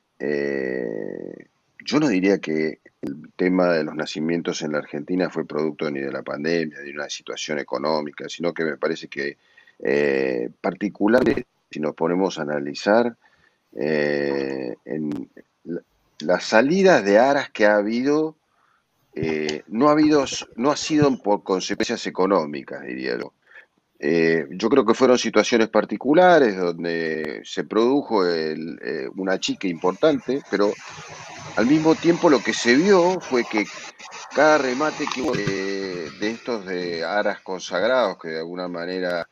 [1.85, 6.01] yo no diría que el tema de los nacimientos en la Argentina fue producto ni
[6.01, 9.37] de la pandemia, ni de una situación económica, sino que me parece que
[10.61, 13.17] particularmente si nos ponemos a analizar
[16.19, 18.35] las salidas de aras que ha habido,
[19.69, 20.25] no ha habido,
[20.57, 23.33] no ha sido por consecuencias económicas, diría yo.
[24.01, 28.23] Eh, yo creo que fueron situaciones particulares donde se produjo
[29.17, 30.73] una chica importante, pero
[31.57, 33.67] al mismo tiempo lo que se vio fue que
[34.35, 39.29] cada remate que hubo de estos de aras consagrados, que de alguna manera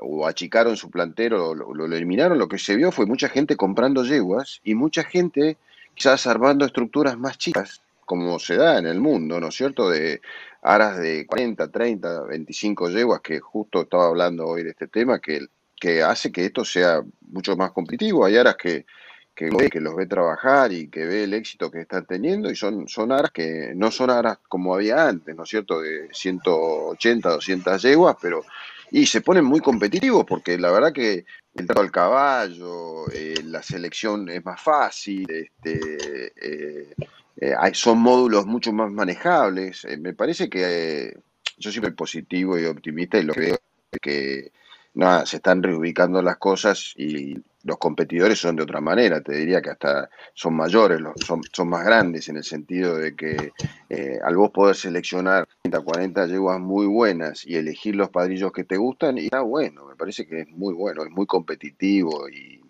[0.00, 4.04] o achicaron su plantero, lo, lo, eliminaron, lo que se vio fue mucha gente comprando
[4.04, 5.56] yeguas y mucha gente
[5.94, 9.90] quizás armando estructuras más chicas, como se da en el mundo, ¿no es cierto?
[9.90, 10.22] De
[10.62, 15.46] aras de 40, 30, 25 yeguas, que justo estaba hablando hoy de este tema, que,
[15.78, 18.24] que hace que esto sea mucho más competitivo.
[18.24, 18.86] Hay aras que,
[19.34, 23.12] que, los ve trabajar y que ve el éxito que están teniendo y son, son
[23.12, 25.80] aras que no son aras como había antes, ¿no es cierto?
[25.80, 28.42] De 180, 200 yeguas, pero
[28.90, 33.62] y se ponen muy competitivos porque la verdad que el trato al caballo, eh, la
[33.62, 36.94] selección es más fácil, este, eh,
[37.36, 39.86] eh, son módulos mucho más manejables.
[39.98, 41.14] me parece que
[41.58, 43.58] yo soy positivo y optimista y lo que veo
[43.92, 44.52] es que
[44.94, 49.60] nada, se están reubicando las cosas y los competidores son de otra manera, te diría
[49.60, 53.52] que hasta son mayores, son, son más grandes en el sentido de que
[53.90, 58.64] eh, al vos poder seleccionar 30, 40 yeguas muy buenas y elegir los padrillos que
[58.64, 62.62] te gustan, y está bueno, me parece que es muy bueno, es muy competitivo y,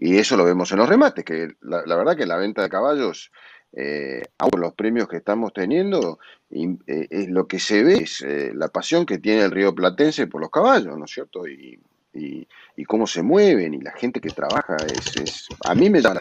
[0.00, 3.32] eso lo vemos en los remates, que la, verdad que la venta de caballos,
[3.72, 6.18] eh, aún los premios que estamos teniendo,
[6.50, 10.40] eh, lo que se ve es eh, la pasión que tiene el río Platense por
[10.40, 11.46] los caballos, ¿no es cierto?
[11.46, 11.78] Y,
[12.14, 14.76] y, cómo se mueven y la gente que trabaja.
[14.86, 16.20] Es, a mí me llama,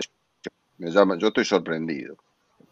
[0.77, 2.17] me llama, yo estoy sorprendido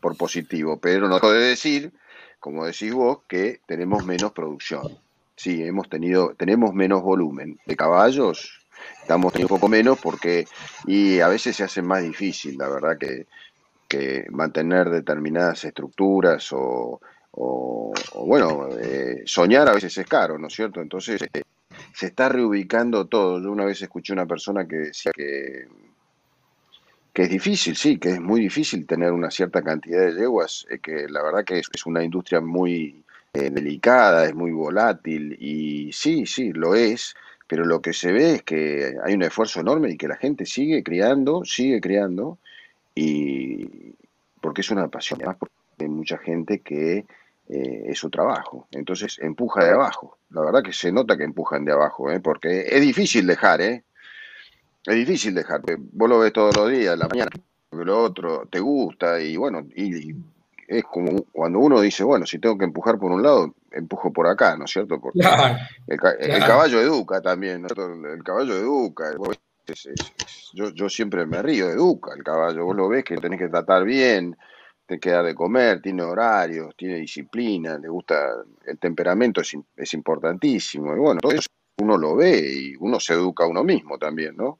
[0.01, 1.93] por positivo, pero no dejo de decir,
[2.39, 4.97] como decís vos, que tenemos menos producción.
[5.35, 8.65] Sí, hemos tenido, tenemos menos volumen de caballos,
[9.01, 10.45] estamos teniendo un poco menos porque,
[10.85, 13.25] y a veces se hace más difícil, la verdad, que,
[13.87, 16.99] que mantener determinadas estructuras o,
[17.37, 17.93] o,
[18.25, 20.81] bueno, eh, soñar a veces es caro, ¿no es cierto?
[20.81, 21.41] Entonces, eh,
[21.93, 23.41] se está reubicando todo.
[23.41, 25.67] Yo una vez escuché una persona que decía que,
[27.11, 31.07] que es difícil, sí, que es muy difícil tener una cierta cantidad de yeguas, que
[31.09, 36.53] la verdad que es, una industria muy eh, delicada, es muy volátil y sí, sí,
[36.53, 37.15] lo es,
[37.47, 40.45] pero lo que se ve es que hay un esfuerzo enorme y que la gente
[40.45, 42.37] sigue criando, sigue criando
[42.95, 43.93] y
[44.41, 47.05] porque es una pasión, además porque hay mucha gente que
[47.49, 48.67] eh, es su trabajo.
[48.71, 50.17] Entonces empuja de abajo.
[50.29, 52.19] La verdad que se nota que empujan de abajo, ¿eh?
[52.19, 53.83] porque es difícil dejar, ¿eh?
[54.85, 55.61] Es difícil dejar.
[55.91, 57.31] Vos lo ves todos los días, la mañana,
[57.71, 60.15] lo otro te gusta y bueno, y,
[60.67, 64.27] es como cuando uno dice, bueno, si tengo que empujar por un lado, empujo por
[64.27, 64.99] acá, ¿no es cierto?
[64.99, 65.19] Porque
[65.87, 69.11] el, caballo educa también, El caballo educa.
[70.53, 72.65] Yo, yo siempre me río, educa el caballo.
[72.65, 74.35] Vos lo ves que tenés que tratar bien,
[74.85, 80.95] te queda de comer, tiene horarios, tiene disciplina, le gusta el temperamento, es, es importantísimo.
[80.95, 81.47] Y bueno, todo eso
[81.77, 84.59] uno lo ve y uno se educa a uno mismo también, ¿no?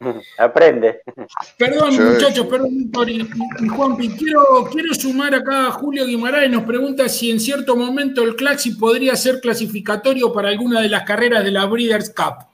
[0.38, 1.00] Aprende.
[1.58, 7.30] Perdón, muchachos, perdón, y, Juanpi, quiero, quiero sumar acá a Julio Guimaraes, nos pregunta si
[7.30, 11.66] en cierto momento el Claxi podría ser clasificatorio para alguna de las carreras de la
[11.66, 12.53] Breeders' Cup.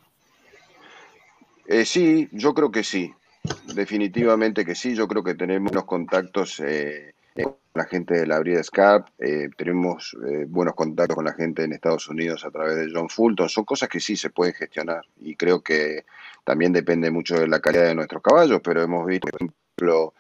[1.70, 3.14] Eh, sí, yo creo que sí.
[3.74, 8.40] Definitivamente que sí, yo creo que tenemos unos contactos eh, con la gente de la
[8.40, 12.74] Breeders' Cup, eh, tenemos eh, buenos contactos con la gente en Estados Unidos a través
[12.74, 16.06] de John Fulton, son cosas que sí se pueden gestionar y creo que
[16.42, 20.14] también depende mucho de la calidad de nuestros caballos, pero hemos visto, por ejemplo,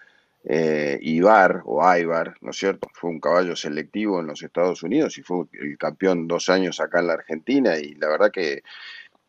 [1.02, 2.88] Ibar o Ibar, ¿no es cierto?
[2.94, 7.00] Fue un caballo selectivo en los Estados Unidos y fue el campeón dos años acá
[7.00, 8.62] en la Argentina y la verdad que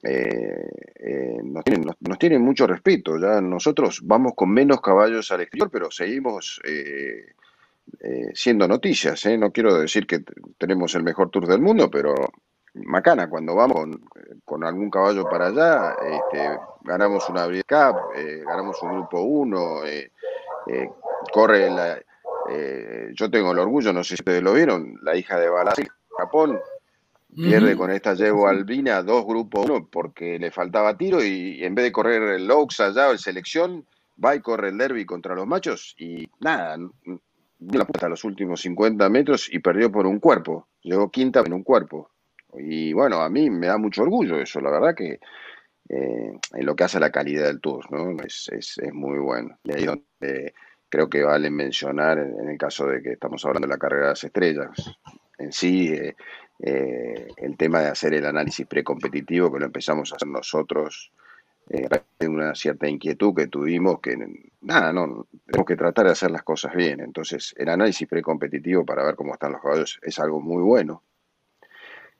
[0.04, 1.64] eh, eh, nos,
[2.18, 3.18] tienen, mucho respeto.
[3.18, 7.34] Ya nosotros vamos con menos caballos al exterior, pero seguimos eh,
[8.34, 9.26] siendo noticias.
[9.38, 10.24] No quiero decir que
[10.58, 12.16] tenemos el mejor tour del mundo, pero
[12.74, 13.98] macana, cuando vamos
[14.46, 18.14] con, algún caballo para allá, este, ganamos una Breed Cup,
[18.46, 19.82] ganamos un grupo 1,
[21.34, 22.00] corre la...
[23.14, 25.76] yo tengo el orgullo, no sé si ustedes lo vieron, la hija de Balas,
[26.18, 26.62] Japón,
[27.36, 31.86] Pierde con esta yegua albina dos grupos uno porque le faltaba tiro y en vez
[31.86, 33.86] de correr el Oaks allá o el selección,
[34.24, 38.24] va y corre el derby contra los machos y nada, dio la puerta a los
[38.26, 40.68] últimos 50 metros y perdió por un cuerpo.
[40.82, 42.10] Llegó quinta en un cuerpo.
[42.54, 45.20] Y bueno, a mí me da mucho orgullo eso, la verdad que
[45.90, 48.22] eh, en lo que hace a la calidad del tour, ¿no?
[48.24, 49.58] Es, es, es muy bueno.
[49.64, 50.54] Y ahí donde
[50.90, 54.10] creo que vale mencionar en, el caso de que estamos hablando de la carrera de
[54.10, 54.70] las estrellas
[55.42, 56.16] en sí, eh,
[56.64, 61.12] eh, el tema de hacer el análisis precompetitivo, que lo empezamos a hacer nosotros,
[61.70, 61.88] eh,
[62.28, 64.16] una cierta inquietud que tuvimos, que
[64.62, 67.00] nada, no, tenemos que tratar de hacer las cosas bien.
[67.00, 71.02] Entonces, el análisis precompetitivo para ver cómo están los caballos es algo muy bueno.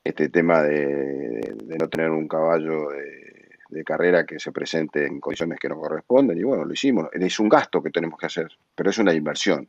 [0.02, 5.68] Este tema de, no tener un caballo de, carrera que se presente en condiciones que
[5.68, 7.08] no corresponden, y bueno, lo hicimos.
[7.12, 9.68] Es un gasto que tenemos que hacer, pero es una inversión.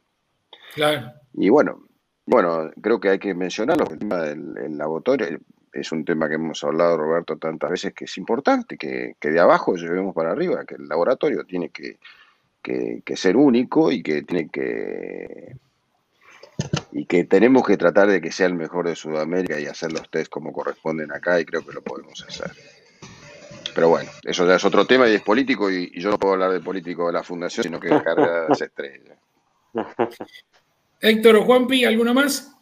[0.75, 1.13] Claro.
[1.33, 1.87] Y bueno,
[2.25, 5.39] bueno, creo que hay que mencionarlo, el tema del laboratorio
[5.73, 9.75] es un tema que hemos hablado, Roberto, tantas veces, que es importante, que, de abajo
[9.75, 11.97] llevemos para arriba, que el laboratorio tiene que,
[13.15, 15.55] ser único y que tiene que
[16.91, 20.07] y que tenemos que tratar de que sea el mejor de Sudamérica y hacer los
[20.11, 22.51] test como corresponden acá y creo que lo podemos hacer.
[23.73, 26.51] Pero bueno, eso ya es otro tema y es político y, yo no puedo hablar
[26.51, 29.17] de político de la fundación, sino que de cargas estrellas.
[31.03, 32.55] Héctor o Juanpi, ¿alguna más?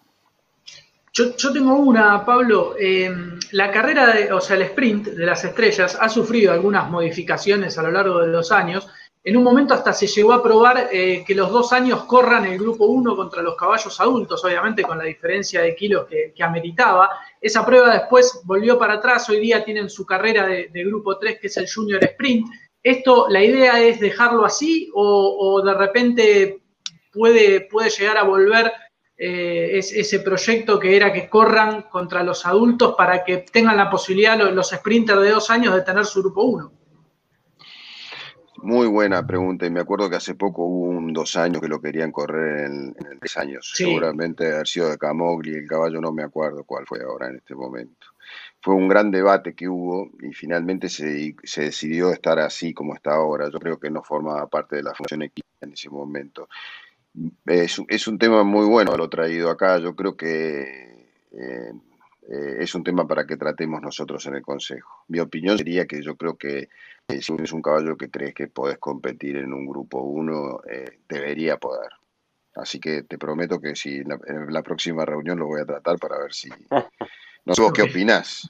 [1.14, 2.74] Yo, tengo una, Pablo.
[2.80, 7.78] Em, la carrera, de, o sea, el sprint de las estrellas ha sufrido algunas modificaciones
[7.78, 8.88] a lo largo de los años.
[9.24, 12.58] En un momento hasta se llegó a probar eh, que los dos años corran el
[12.58, 17.12] grupo 1 contra los caballos adultos, obviamente con la diferencia de kilos que, ameritaba.
[17.40, 21.46] Esa prueba después volvió para atrás, hoy día tienen su carrera de, grupo 3 que
[21.46, 22.48] es el Junior Sprint.
[22.82, 26.61] ¿Esto, la idea es dejarlo así o, de repente
[27.12, 28.72] puede, puede llegar a volver
[29.18, 34.38] eh, ese proyecto que era que corran contra los adultos para que tengan la posibilidad
[34.38, 36.72] los, los sprinters de dos años de tener su grupo 1?
[38.64, 41.82] Muy buena pregunta, y me acuerdo que hace poco hubo un dos años que lo
[41.82, 43.72] querían correr en, en tres años.
[43.74, 47.56] Seguramente haber sido de Camogli, el caballo no me acuerdo cuál fue ahora en este
[47.56, 48.08] momento.
[48.62, 53.16] Fue un gran debate que hubo y finalmente se, se decidió estar así como está
[53.16, 53.50] ahora.
[53.52, 56.48] Yo creo que no formaba parte de la función equipo en ese momento.
[57.46, 59.78] Es, es, un tema muy bueno lo traído acá.
[59.80, 60.62] Yo creo que
[61.32, 61.74] eh,
[62.30, 65.04] eh, es un tema para que tratemos nosotros en el Consejo.
[65.08, 66.70] Mi opinión sería que yo creo que
[67.08, 70.62] eh, si es un caballo que crees que podés competir en un grupo 1,
[71.10, 71.90] debería poder.
[72.56, 76.18] Así que te prometo que si en la próxima reunión lo voy a tratar para
[76.18, 76.50] ver si...
[77.44, 78.48] No sé qué opinás.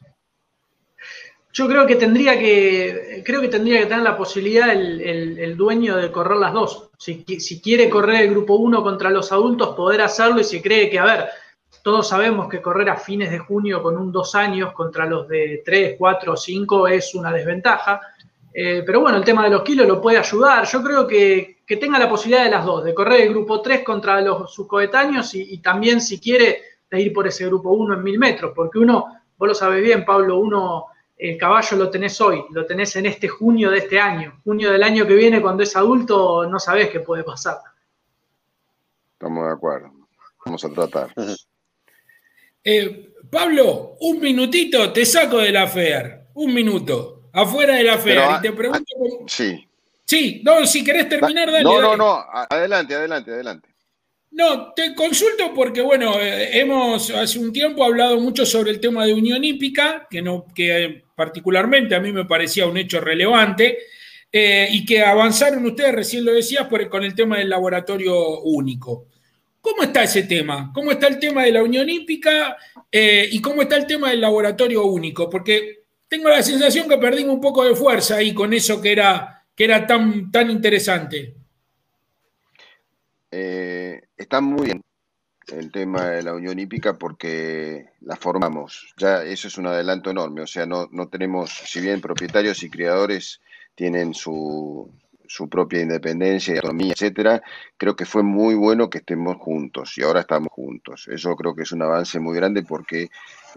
[1.53, 6.11] Yo creo que tendría que, creo que tendría que tener la posibilidad el, dueño de
[6.11, 6.89] correr las dos.
[6.97, 7.23] Si,
[7.61, 11.05] quiere correr el grupo 1 contra los adultos, poder hacerlo y si cree que, a
[11.05, 11.29] ver,
[11.83, 15.61] todos sabemos que correr a fines de junio con un dos años contra los de
[15.65, 17.99] 3, 4, 5 es una desventaja.
[18.53, 20.65] Eh, pero bueno, el tema de los kilos lo puede ayudar.
[20.65, 24.19] Yo creo que, tenga la posibilidad de las dos, de correr el grupo 3 contra
[24.19, 28.03] los, sus coetáneos y, y también, si quiere, de ir por ese grupo 1 en
[28.03, 28.51] mil metros.
[28.53, 29.05] Porque uno,
[29.37, 30.90] vos lo sabés bien, Pablo, uno
[31.21, 34.41] el caballo lo tenés hoy, lo tenés en este junio de este año.
[34.43, 37.59] Junio del año que viene, cuando es adulto, no sabés qué puede pasar.
[39.13, 39.91] Estamos de acuerdo.
[40.45, 41.13] Vamos a tratar.
[42.63, 46.27] Eh, Pablo, un minutito, te saco de la FEAR.
[46.35, 47.23] Un minuto.
[47.33, 48.37] Afuera de la FEAR.
[48.37, 48.85] y te pregunto.
[49.25, 49.67] Sí.
[50.05, 51.63] Sí, no, si querés terminar, dale.
[51.63, 52.23] No, no, no.
[52.31, 53.70] Adelante, adelante, adelante.
[54.31, 59.05] No, te consulto porque, bueno, eh, hemos hace un tiempo hablado mucho sobre el tema
[59.05, 63.79] de Unión Hípica, que, no, que particularmente a mí me parecía un hecho relevante,
[64.31, 69.07] eh, y que avanzaron ustedes, recién lo decías, por, con el tema del laboratorio único.
[69.59, 70.71] ¿Cómo está ese tema?
[70.73, 72.55] ¿Cómo está el tema de la Unión Hípica
[72.89, 75.29] eh, y cómo está el tema del laboratorio único?
[75.29, 79.45] Porque tengo la sensación que perdimos un poco de fuerza ahí con eso que era,
[79.53, 81.35] que era tan, tan interesante.
[83.31, 84.83] Eh, está muy bien
[85.47, 88.93] el tema de la Unión Hípica porque la formamos.
[88.97, 90.41] Ya eso es un adelanto enorme.
[90.41, 93.41] O sea, no, no tenemos, si bien propietarios y criadores
[93.75, 94.91] tienen su,
[95.31, 97.41] su propia independencia y autonomía, etcétera,
[97.77, 101.07] creo que fue muy bueno que estemos juntos y ahora estamos juntos.
[101.07, 103.09] Eso creo que es un avance muy grande porque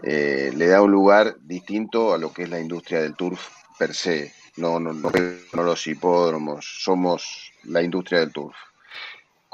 [0.03, 3.93] eh, le da un lugar distinto a lo que es la industria del turf per
[3.93, 4.33] se.
[4.57, 5.11] No, no, no,
[5.53, 8.55] no los hipódromos, somos la industria del turf.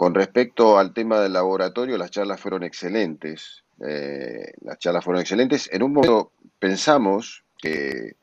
[0.02, 3.64] Con respecto al tema del laboratorio, las charlas fueron excelentes.
[3.86, 5.70] Eh, las charlas fueron excelentes.
[5.72, 8.16] En un momento pensamos que,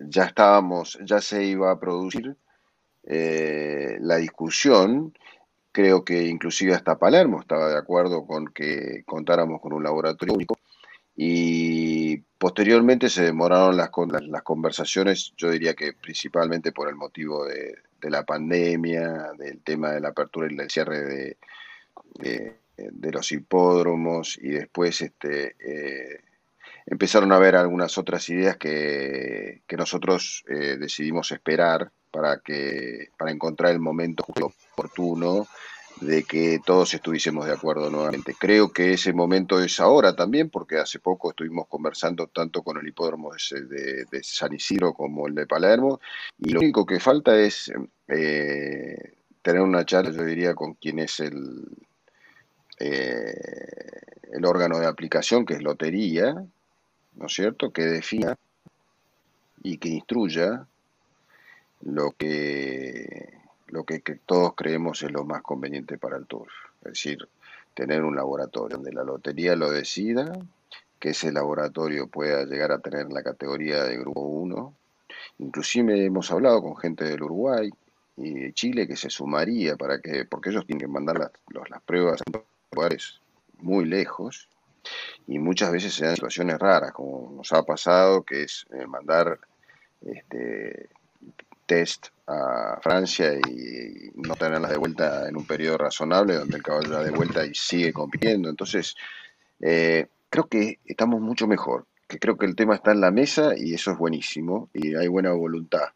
[0.00, 2.34] ya estábamos, ya se iba a producir
[3.04, 5.16] eh, la discusión.
[5.70, 10.58] Creo que inclusive hasta Palermo estaba de acuerdo con que contáramos con un laboratorio único.
[11.14, 13.90] Y posteriormente se demoraron las,
[14.26, 19.92] las conversaciones, yo diría que principalmente por el motivo de, de la pandemia, del tema
[19.92, 21.36] de la apertura y el cierre de,
[22.76, 26.20] de, los hipódromos y después este, eh,
[26.84, 33.72] empezaron a haber algunas otras ideas que, nosotros eh, decidimos esperar para que para encontrar
[33.72, 35.48] el momento oportuno
[36.00, 38.34] de que todos estuviésemos de acuerdo nuevamente.
[38.38, 42.86] Creo que ese momento es ahora también, porque hace poco estuvimos conversando tanto con el
[42.86, 46.00] hipódromo de, San Isidro como el de Palermo,
[46.38, 47.72] y lo único que falta es
[48.08, 51.64] eh, tener una charla, yo diría, con quien es el,
[52.80, 53.34] eh,
[54.32, 56.34] el órgano de aplicación, que es Lotería,
[57.14, 58.36] ¿no es cierto?, que defina
[59.62, 60.66] y que instruya
[61.82, 63.43] lo que
[63.74, 66.52] lo que, todos creemos es lo más conveniente para el turf.
[66.82, 67.28] Es decir,
[67.74, 70.32] tener un laboratorio donde la lotería lo decida,
[71.00, 74.74] que ese laboratorio pueda llegar a tener la categoría de grupo 1.
[75.40, 77.68] Inclusive hemos hablado con gente del Uruguay
[78.16, 81.32] y de Chile que se sumaría para que, porque ellos tienen que mandar las,
[81.68, 83.20] las pruebas en lugares
[83.58, 84.48] muy lejos
[85.26, 89.40] y muchas veces se dan situaciones raras, como nos ha pasado, que es eh, mandar
[90.02, 90.90] este,
[91.66, 96.88] test a Francia y no tenerlas de vuelta en un periodo razonable donde el caballo
[96.88, 98.48] da de vuelta y sigue compitiendo.
[98.48, 98.94] Entonces,
[99.60, 103.52] eh, creo que estamos mucho mejor, que creo que el tema está en la mesa
[103.56, 105.88] y eso es buenísimo y hay buena voluntad.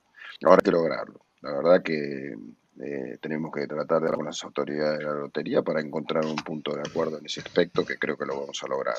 [0.44, 1.20] Ahora hay que lograrlo.
[1.40, 2.36] La verdad que
[2.80, 6.36] eh, tenemos que tratar de hablar con las autoridades de la lotería para encontrar un
[6.36, 8.96] punto de acuerdo en ese aspecto que creo que lo vamos a lograr.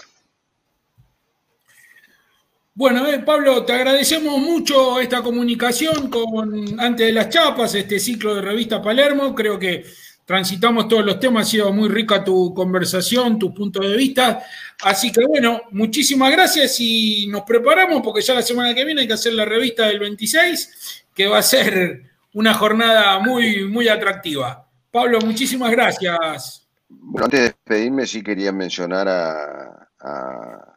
[2.79, 8.33] Bueno, eh, Pablo, te agradecemos mucho esta comunicación con antes de las chapas, este ciclo
[8.35, 9.35] de revista Palermo.
[9.35, 9.83] Creo que
[10.23, 14.41] transitamos todos los temas, ha sido muy rica tu conversación, tu punto de vista.
[14.81, 19.07] Así que bueno, muchísimas gracias y nos preparamos porque ya la semana que viene hay
[19.07, 24.65] que hacer la revista del 26, que va a ser una jornada muy, muy atractiva.
[24.89, 26.65] Pablo, muchísimas gracias.
[26.87, 30.68] Bueno, antes de despedirme, sí quería mencionar a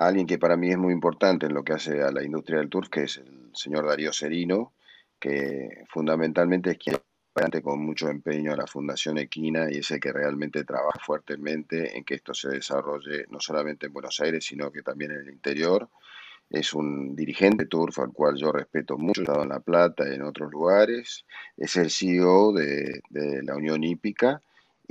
[0.00, 2.70] alguien que para mí es muy importante en lo que hace a la industria del
[2.70, 4.72] turf, que es el señor Darío Serino,
[5.18, 6.96] que fundamentalmente es quien
[7.34, 11.96] adelante con mucho empeño a la Fundación Equina y es el que realmente trabaja fuertemente
[11.96, 15.28] en que esto se desarrolle no solamente en Buenos Aires, sino que también en el
[15.28, 15.88] interior.
[16.48, 20.14] Es un dirigente turf al cual yo respeto mucho, he estado en La Plata y
[20.14, 21.26] en otros lugares.
[21.58, 24.40] Es el CEO de, de la Unión Hípica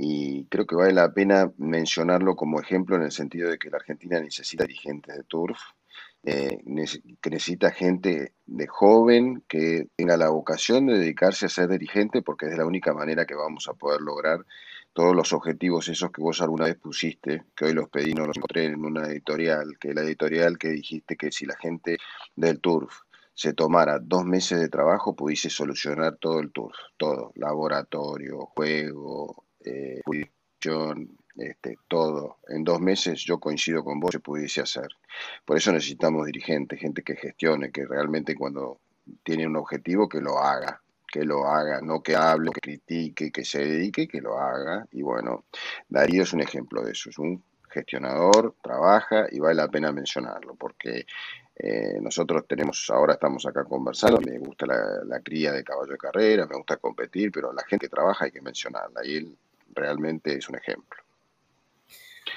[0.02, 3.76] y creo que vale la pena mencionarlo como ejemplo en el sentido de que la
[3.76, 5.58] Argentina necesita dirigentes de turf,
[6.22, 6.62] eh,
[7.20, 12.46] que necesita gente de joven que tenga la vocación de dedicarse a ser dirigente porque
[12.46, 14.46] es la única manera que vamos a poder lograr
[14.94, 18.38] todos los objetivos esos que vos alguna vez pusiste, que hoy los pedí, no los
[18.38, 21.98] encontré en una editorial, que la editorial que dijiste que si la gente
[22.36, 23.00] del turf
[23.34, 30.00] se tomara dos meses de trabajo pudiese solucionar todo el turf, todo, laboratorio, juego, eh,
[31.36, 32.38] este, todo.
[32.48, 34.88] En dos meses yo coincido con vos, se pudiese hacer.
[35.44, 38.80] Por eso necesitamos dirigentes, gente que gestione, que realmente cuando
[39.22, 43.44] tiene un objetivo que lo haga, que lo haga, no que hable, que critique, que
[43.44, 44.86] se dedique, que lo haga.
[44.92, 45.44] Y bueno,
[45.88, 50.54] Darío es un ejemplo de eso, es un gestionador, trabaja y vale la pena mencionarlo,
[50.56, 51.06] porque
[51.56, 56.46] eh, nosotros tenemos, ahora estamos acá conversando, me gusta la, cría de caballo de carrera,
[56.46, 59.36] me gusta competir, pero la gente que trabaja hay que mencionarla y él
[59.74, 61.00] realmente es un ejemplo.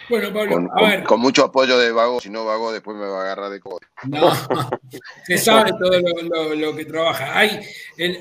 [0.09, 1.03] Bueno, Pablo, con, a ver.
[1.03, 3.79] Con mucho apoyo de Vago, si no Vago después me va a agarrar de codo.
[4.03, 4.31] No,
[5.25, 7.38] se sabe todo lo, que trabaja.
[7.38, 7.59] Hay,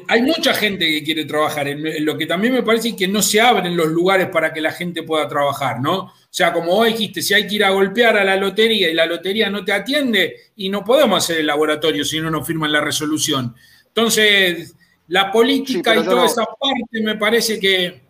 [0.09, 1.67] hay mucha gente que quiere trabajar.
[1.77, 5.03] lo que también me parece que no se abren los lugares para que la gente
[5.03, 5.99] pueda trabajar, ¿no?
[6.05, 8.95] O sea, como vos dijiste, si hay que ir a golpear a la lotería y
[8.95, 12.73] la lotería no te atiende, y no podemos hacer el laboratorio si no nos firman
[12.73, 13.55] la resolución.
[13.89, 14.75] Entonces,
[15.09, 18.02] la política y toda esa parte me parece que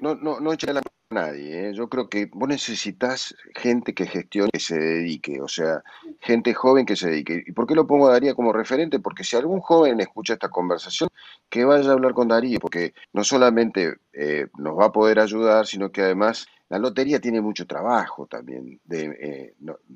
[0.00, 1.68] no, no, no la a nadie.
[1.68, 1.72] ¿eh?
[1.74, 5.82] Yo creo que vos necesitas gente que gestione, que se dedique, o sea,
[6.20, 7.42] gente joven que se dedique.
[7.46, 8.98] ¿Y por qué lo pongo a Darío como referente?
[9.00, 11.10] Porque si algún joven escucha esta conversación,
[11.48, 15.66] que vaya a hablar con Darío, porque no solamente eh, nos va a poder ayudar,
[15.66, 19.54] sino que además la lotería tiene mucho trabajo también, de, eh,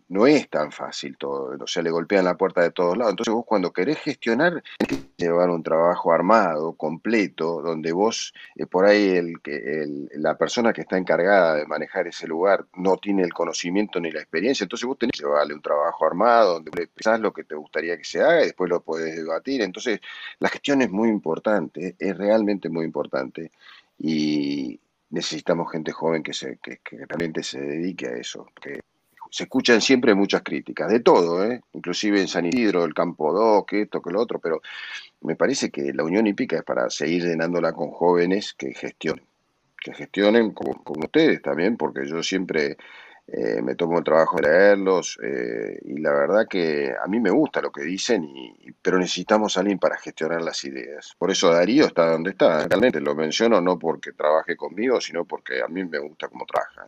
[0.09, 3.13] no, es tan fácil todo, o sea, le golpean la puerta de todos lados.
[3.13, 8.67] Entonces vos cuando querés gestionar, tenés que llevar un trabajo armado, completo, donde vos, eh,
[8.67, 13.23] por ahí el, el, la persona que está encargada de manejar ese lugar no tiene
[13.23, 17.21] el conocimiento ni la experiencia, entonces vos tenés que llevarle un trabajo armado, donde pensás
[17.21, 19.63] lo que te gustaría que se haga y después lo podés debatir.
[19.63, 20.01] Entonces
[20.41, 23.53] la gestión es muy importante, es realmente muy importante.
[23.97, 24.81] Y,
[25.15, 28.47] necesitamos gente joven que, se, que, realmente se dedique a eso.
[28.53, 28.81] Porque
[29.31, 31.61] se escuchan siempre muchas críticas, de todo, ¿eh?
[31.73, 34.61] inclusive en San Isidro, el Campo 2, que esto, que lo otro, pero
[35.23, 39.25] me parece que la Unión Hípica es para seguir llenándola con jóvenes que gestionen,
[39.81, 42.77] que gestionen como, ustedes también, porque yo siempre
[43.27, 47.31] eh, me tomo el trabajo de leerlos eh, y la verdad que a mí me
[47.31, 51.15] gusta lo que dicen, y, pero necesitamos a alguien para gestionar las ideas.
[51.17, 52.69] Por eso Darío está donde está.
[52.69, 56.87] Realmente lo menciono no porque trabaje conmigo, sino porque a mí me gusta cómo trabaja.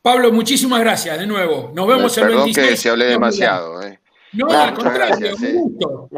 [0.00, 1.70] Pablo, muchísimas gracias de nuevo.
[1.74, 2.54] Nos vemos el 26.
[2.56, 3.82] Perdón que se hablé demasiado.
[3.82, 4.00] ¿eh?
[4.32, 6.08] No, al contrario, un gusto.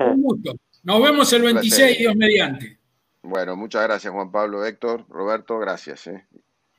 [0.00, 0.52] Un gusto.
[0.82, 2.78] Nos vemos el 26, Dios mediante.
[3.22, 6.08] Bueno, muchas gracias Juan Pablo, Héctor, Roberto, gracias.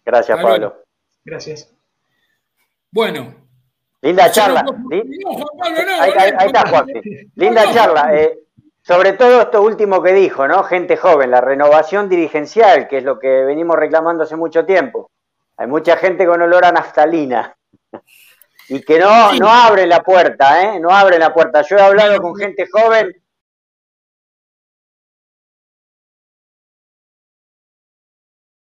[0.05, 0.87] Gracias Pablo.
[1.28, 1.69] Gracias.
[2.89, 3.36] Bueno.
[4.01, 4.63] Linda charla.
[5.99, 6.88] ahí, está, Juan.
[7.36, 8.15] Linda charla.
[8.15, 8.39] Eh,
[8.82, 10.63] sobre todo esto último que dijo, ¿no?
[10.63, 15.11] Gente joven, la renovación dirigencial, que es lo que venimos reclamando hace mucho tiempo.
[15.57, 17.57] Hay mucha gente con olor a naftalina
[18.69, 20.80] y que no, no abre la puerta, ¿eh?
[20.80, 21.61] No abre la puerta.
[21.63, 23.13] Yo he hablado con gente joven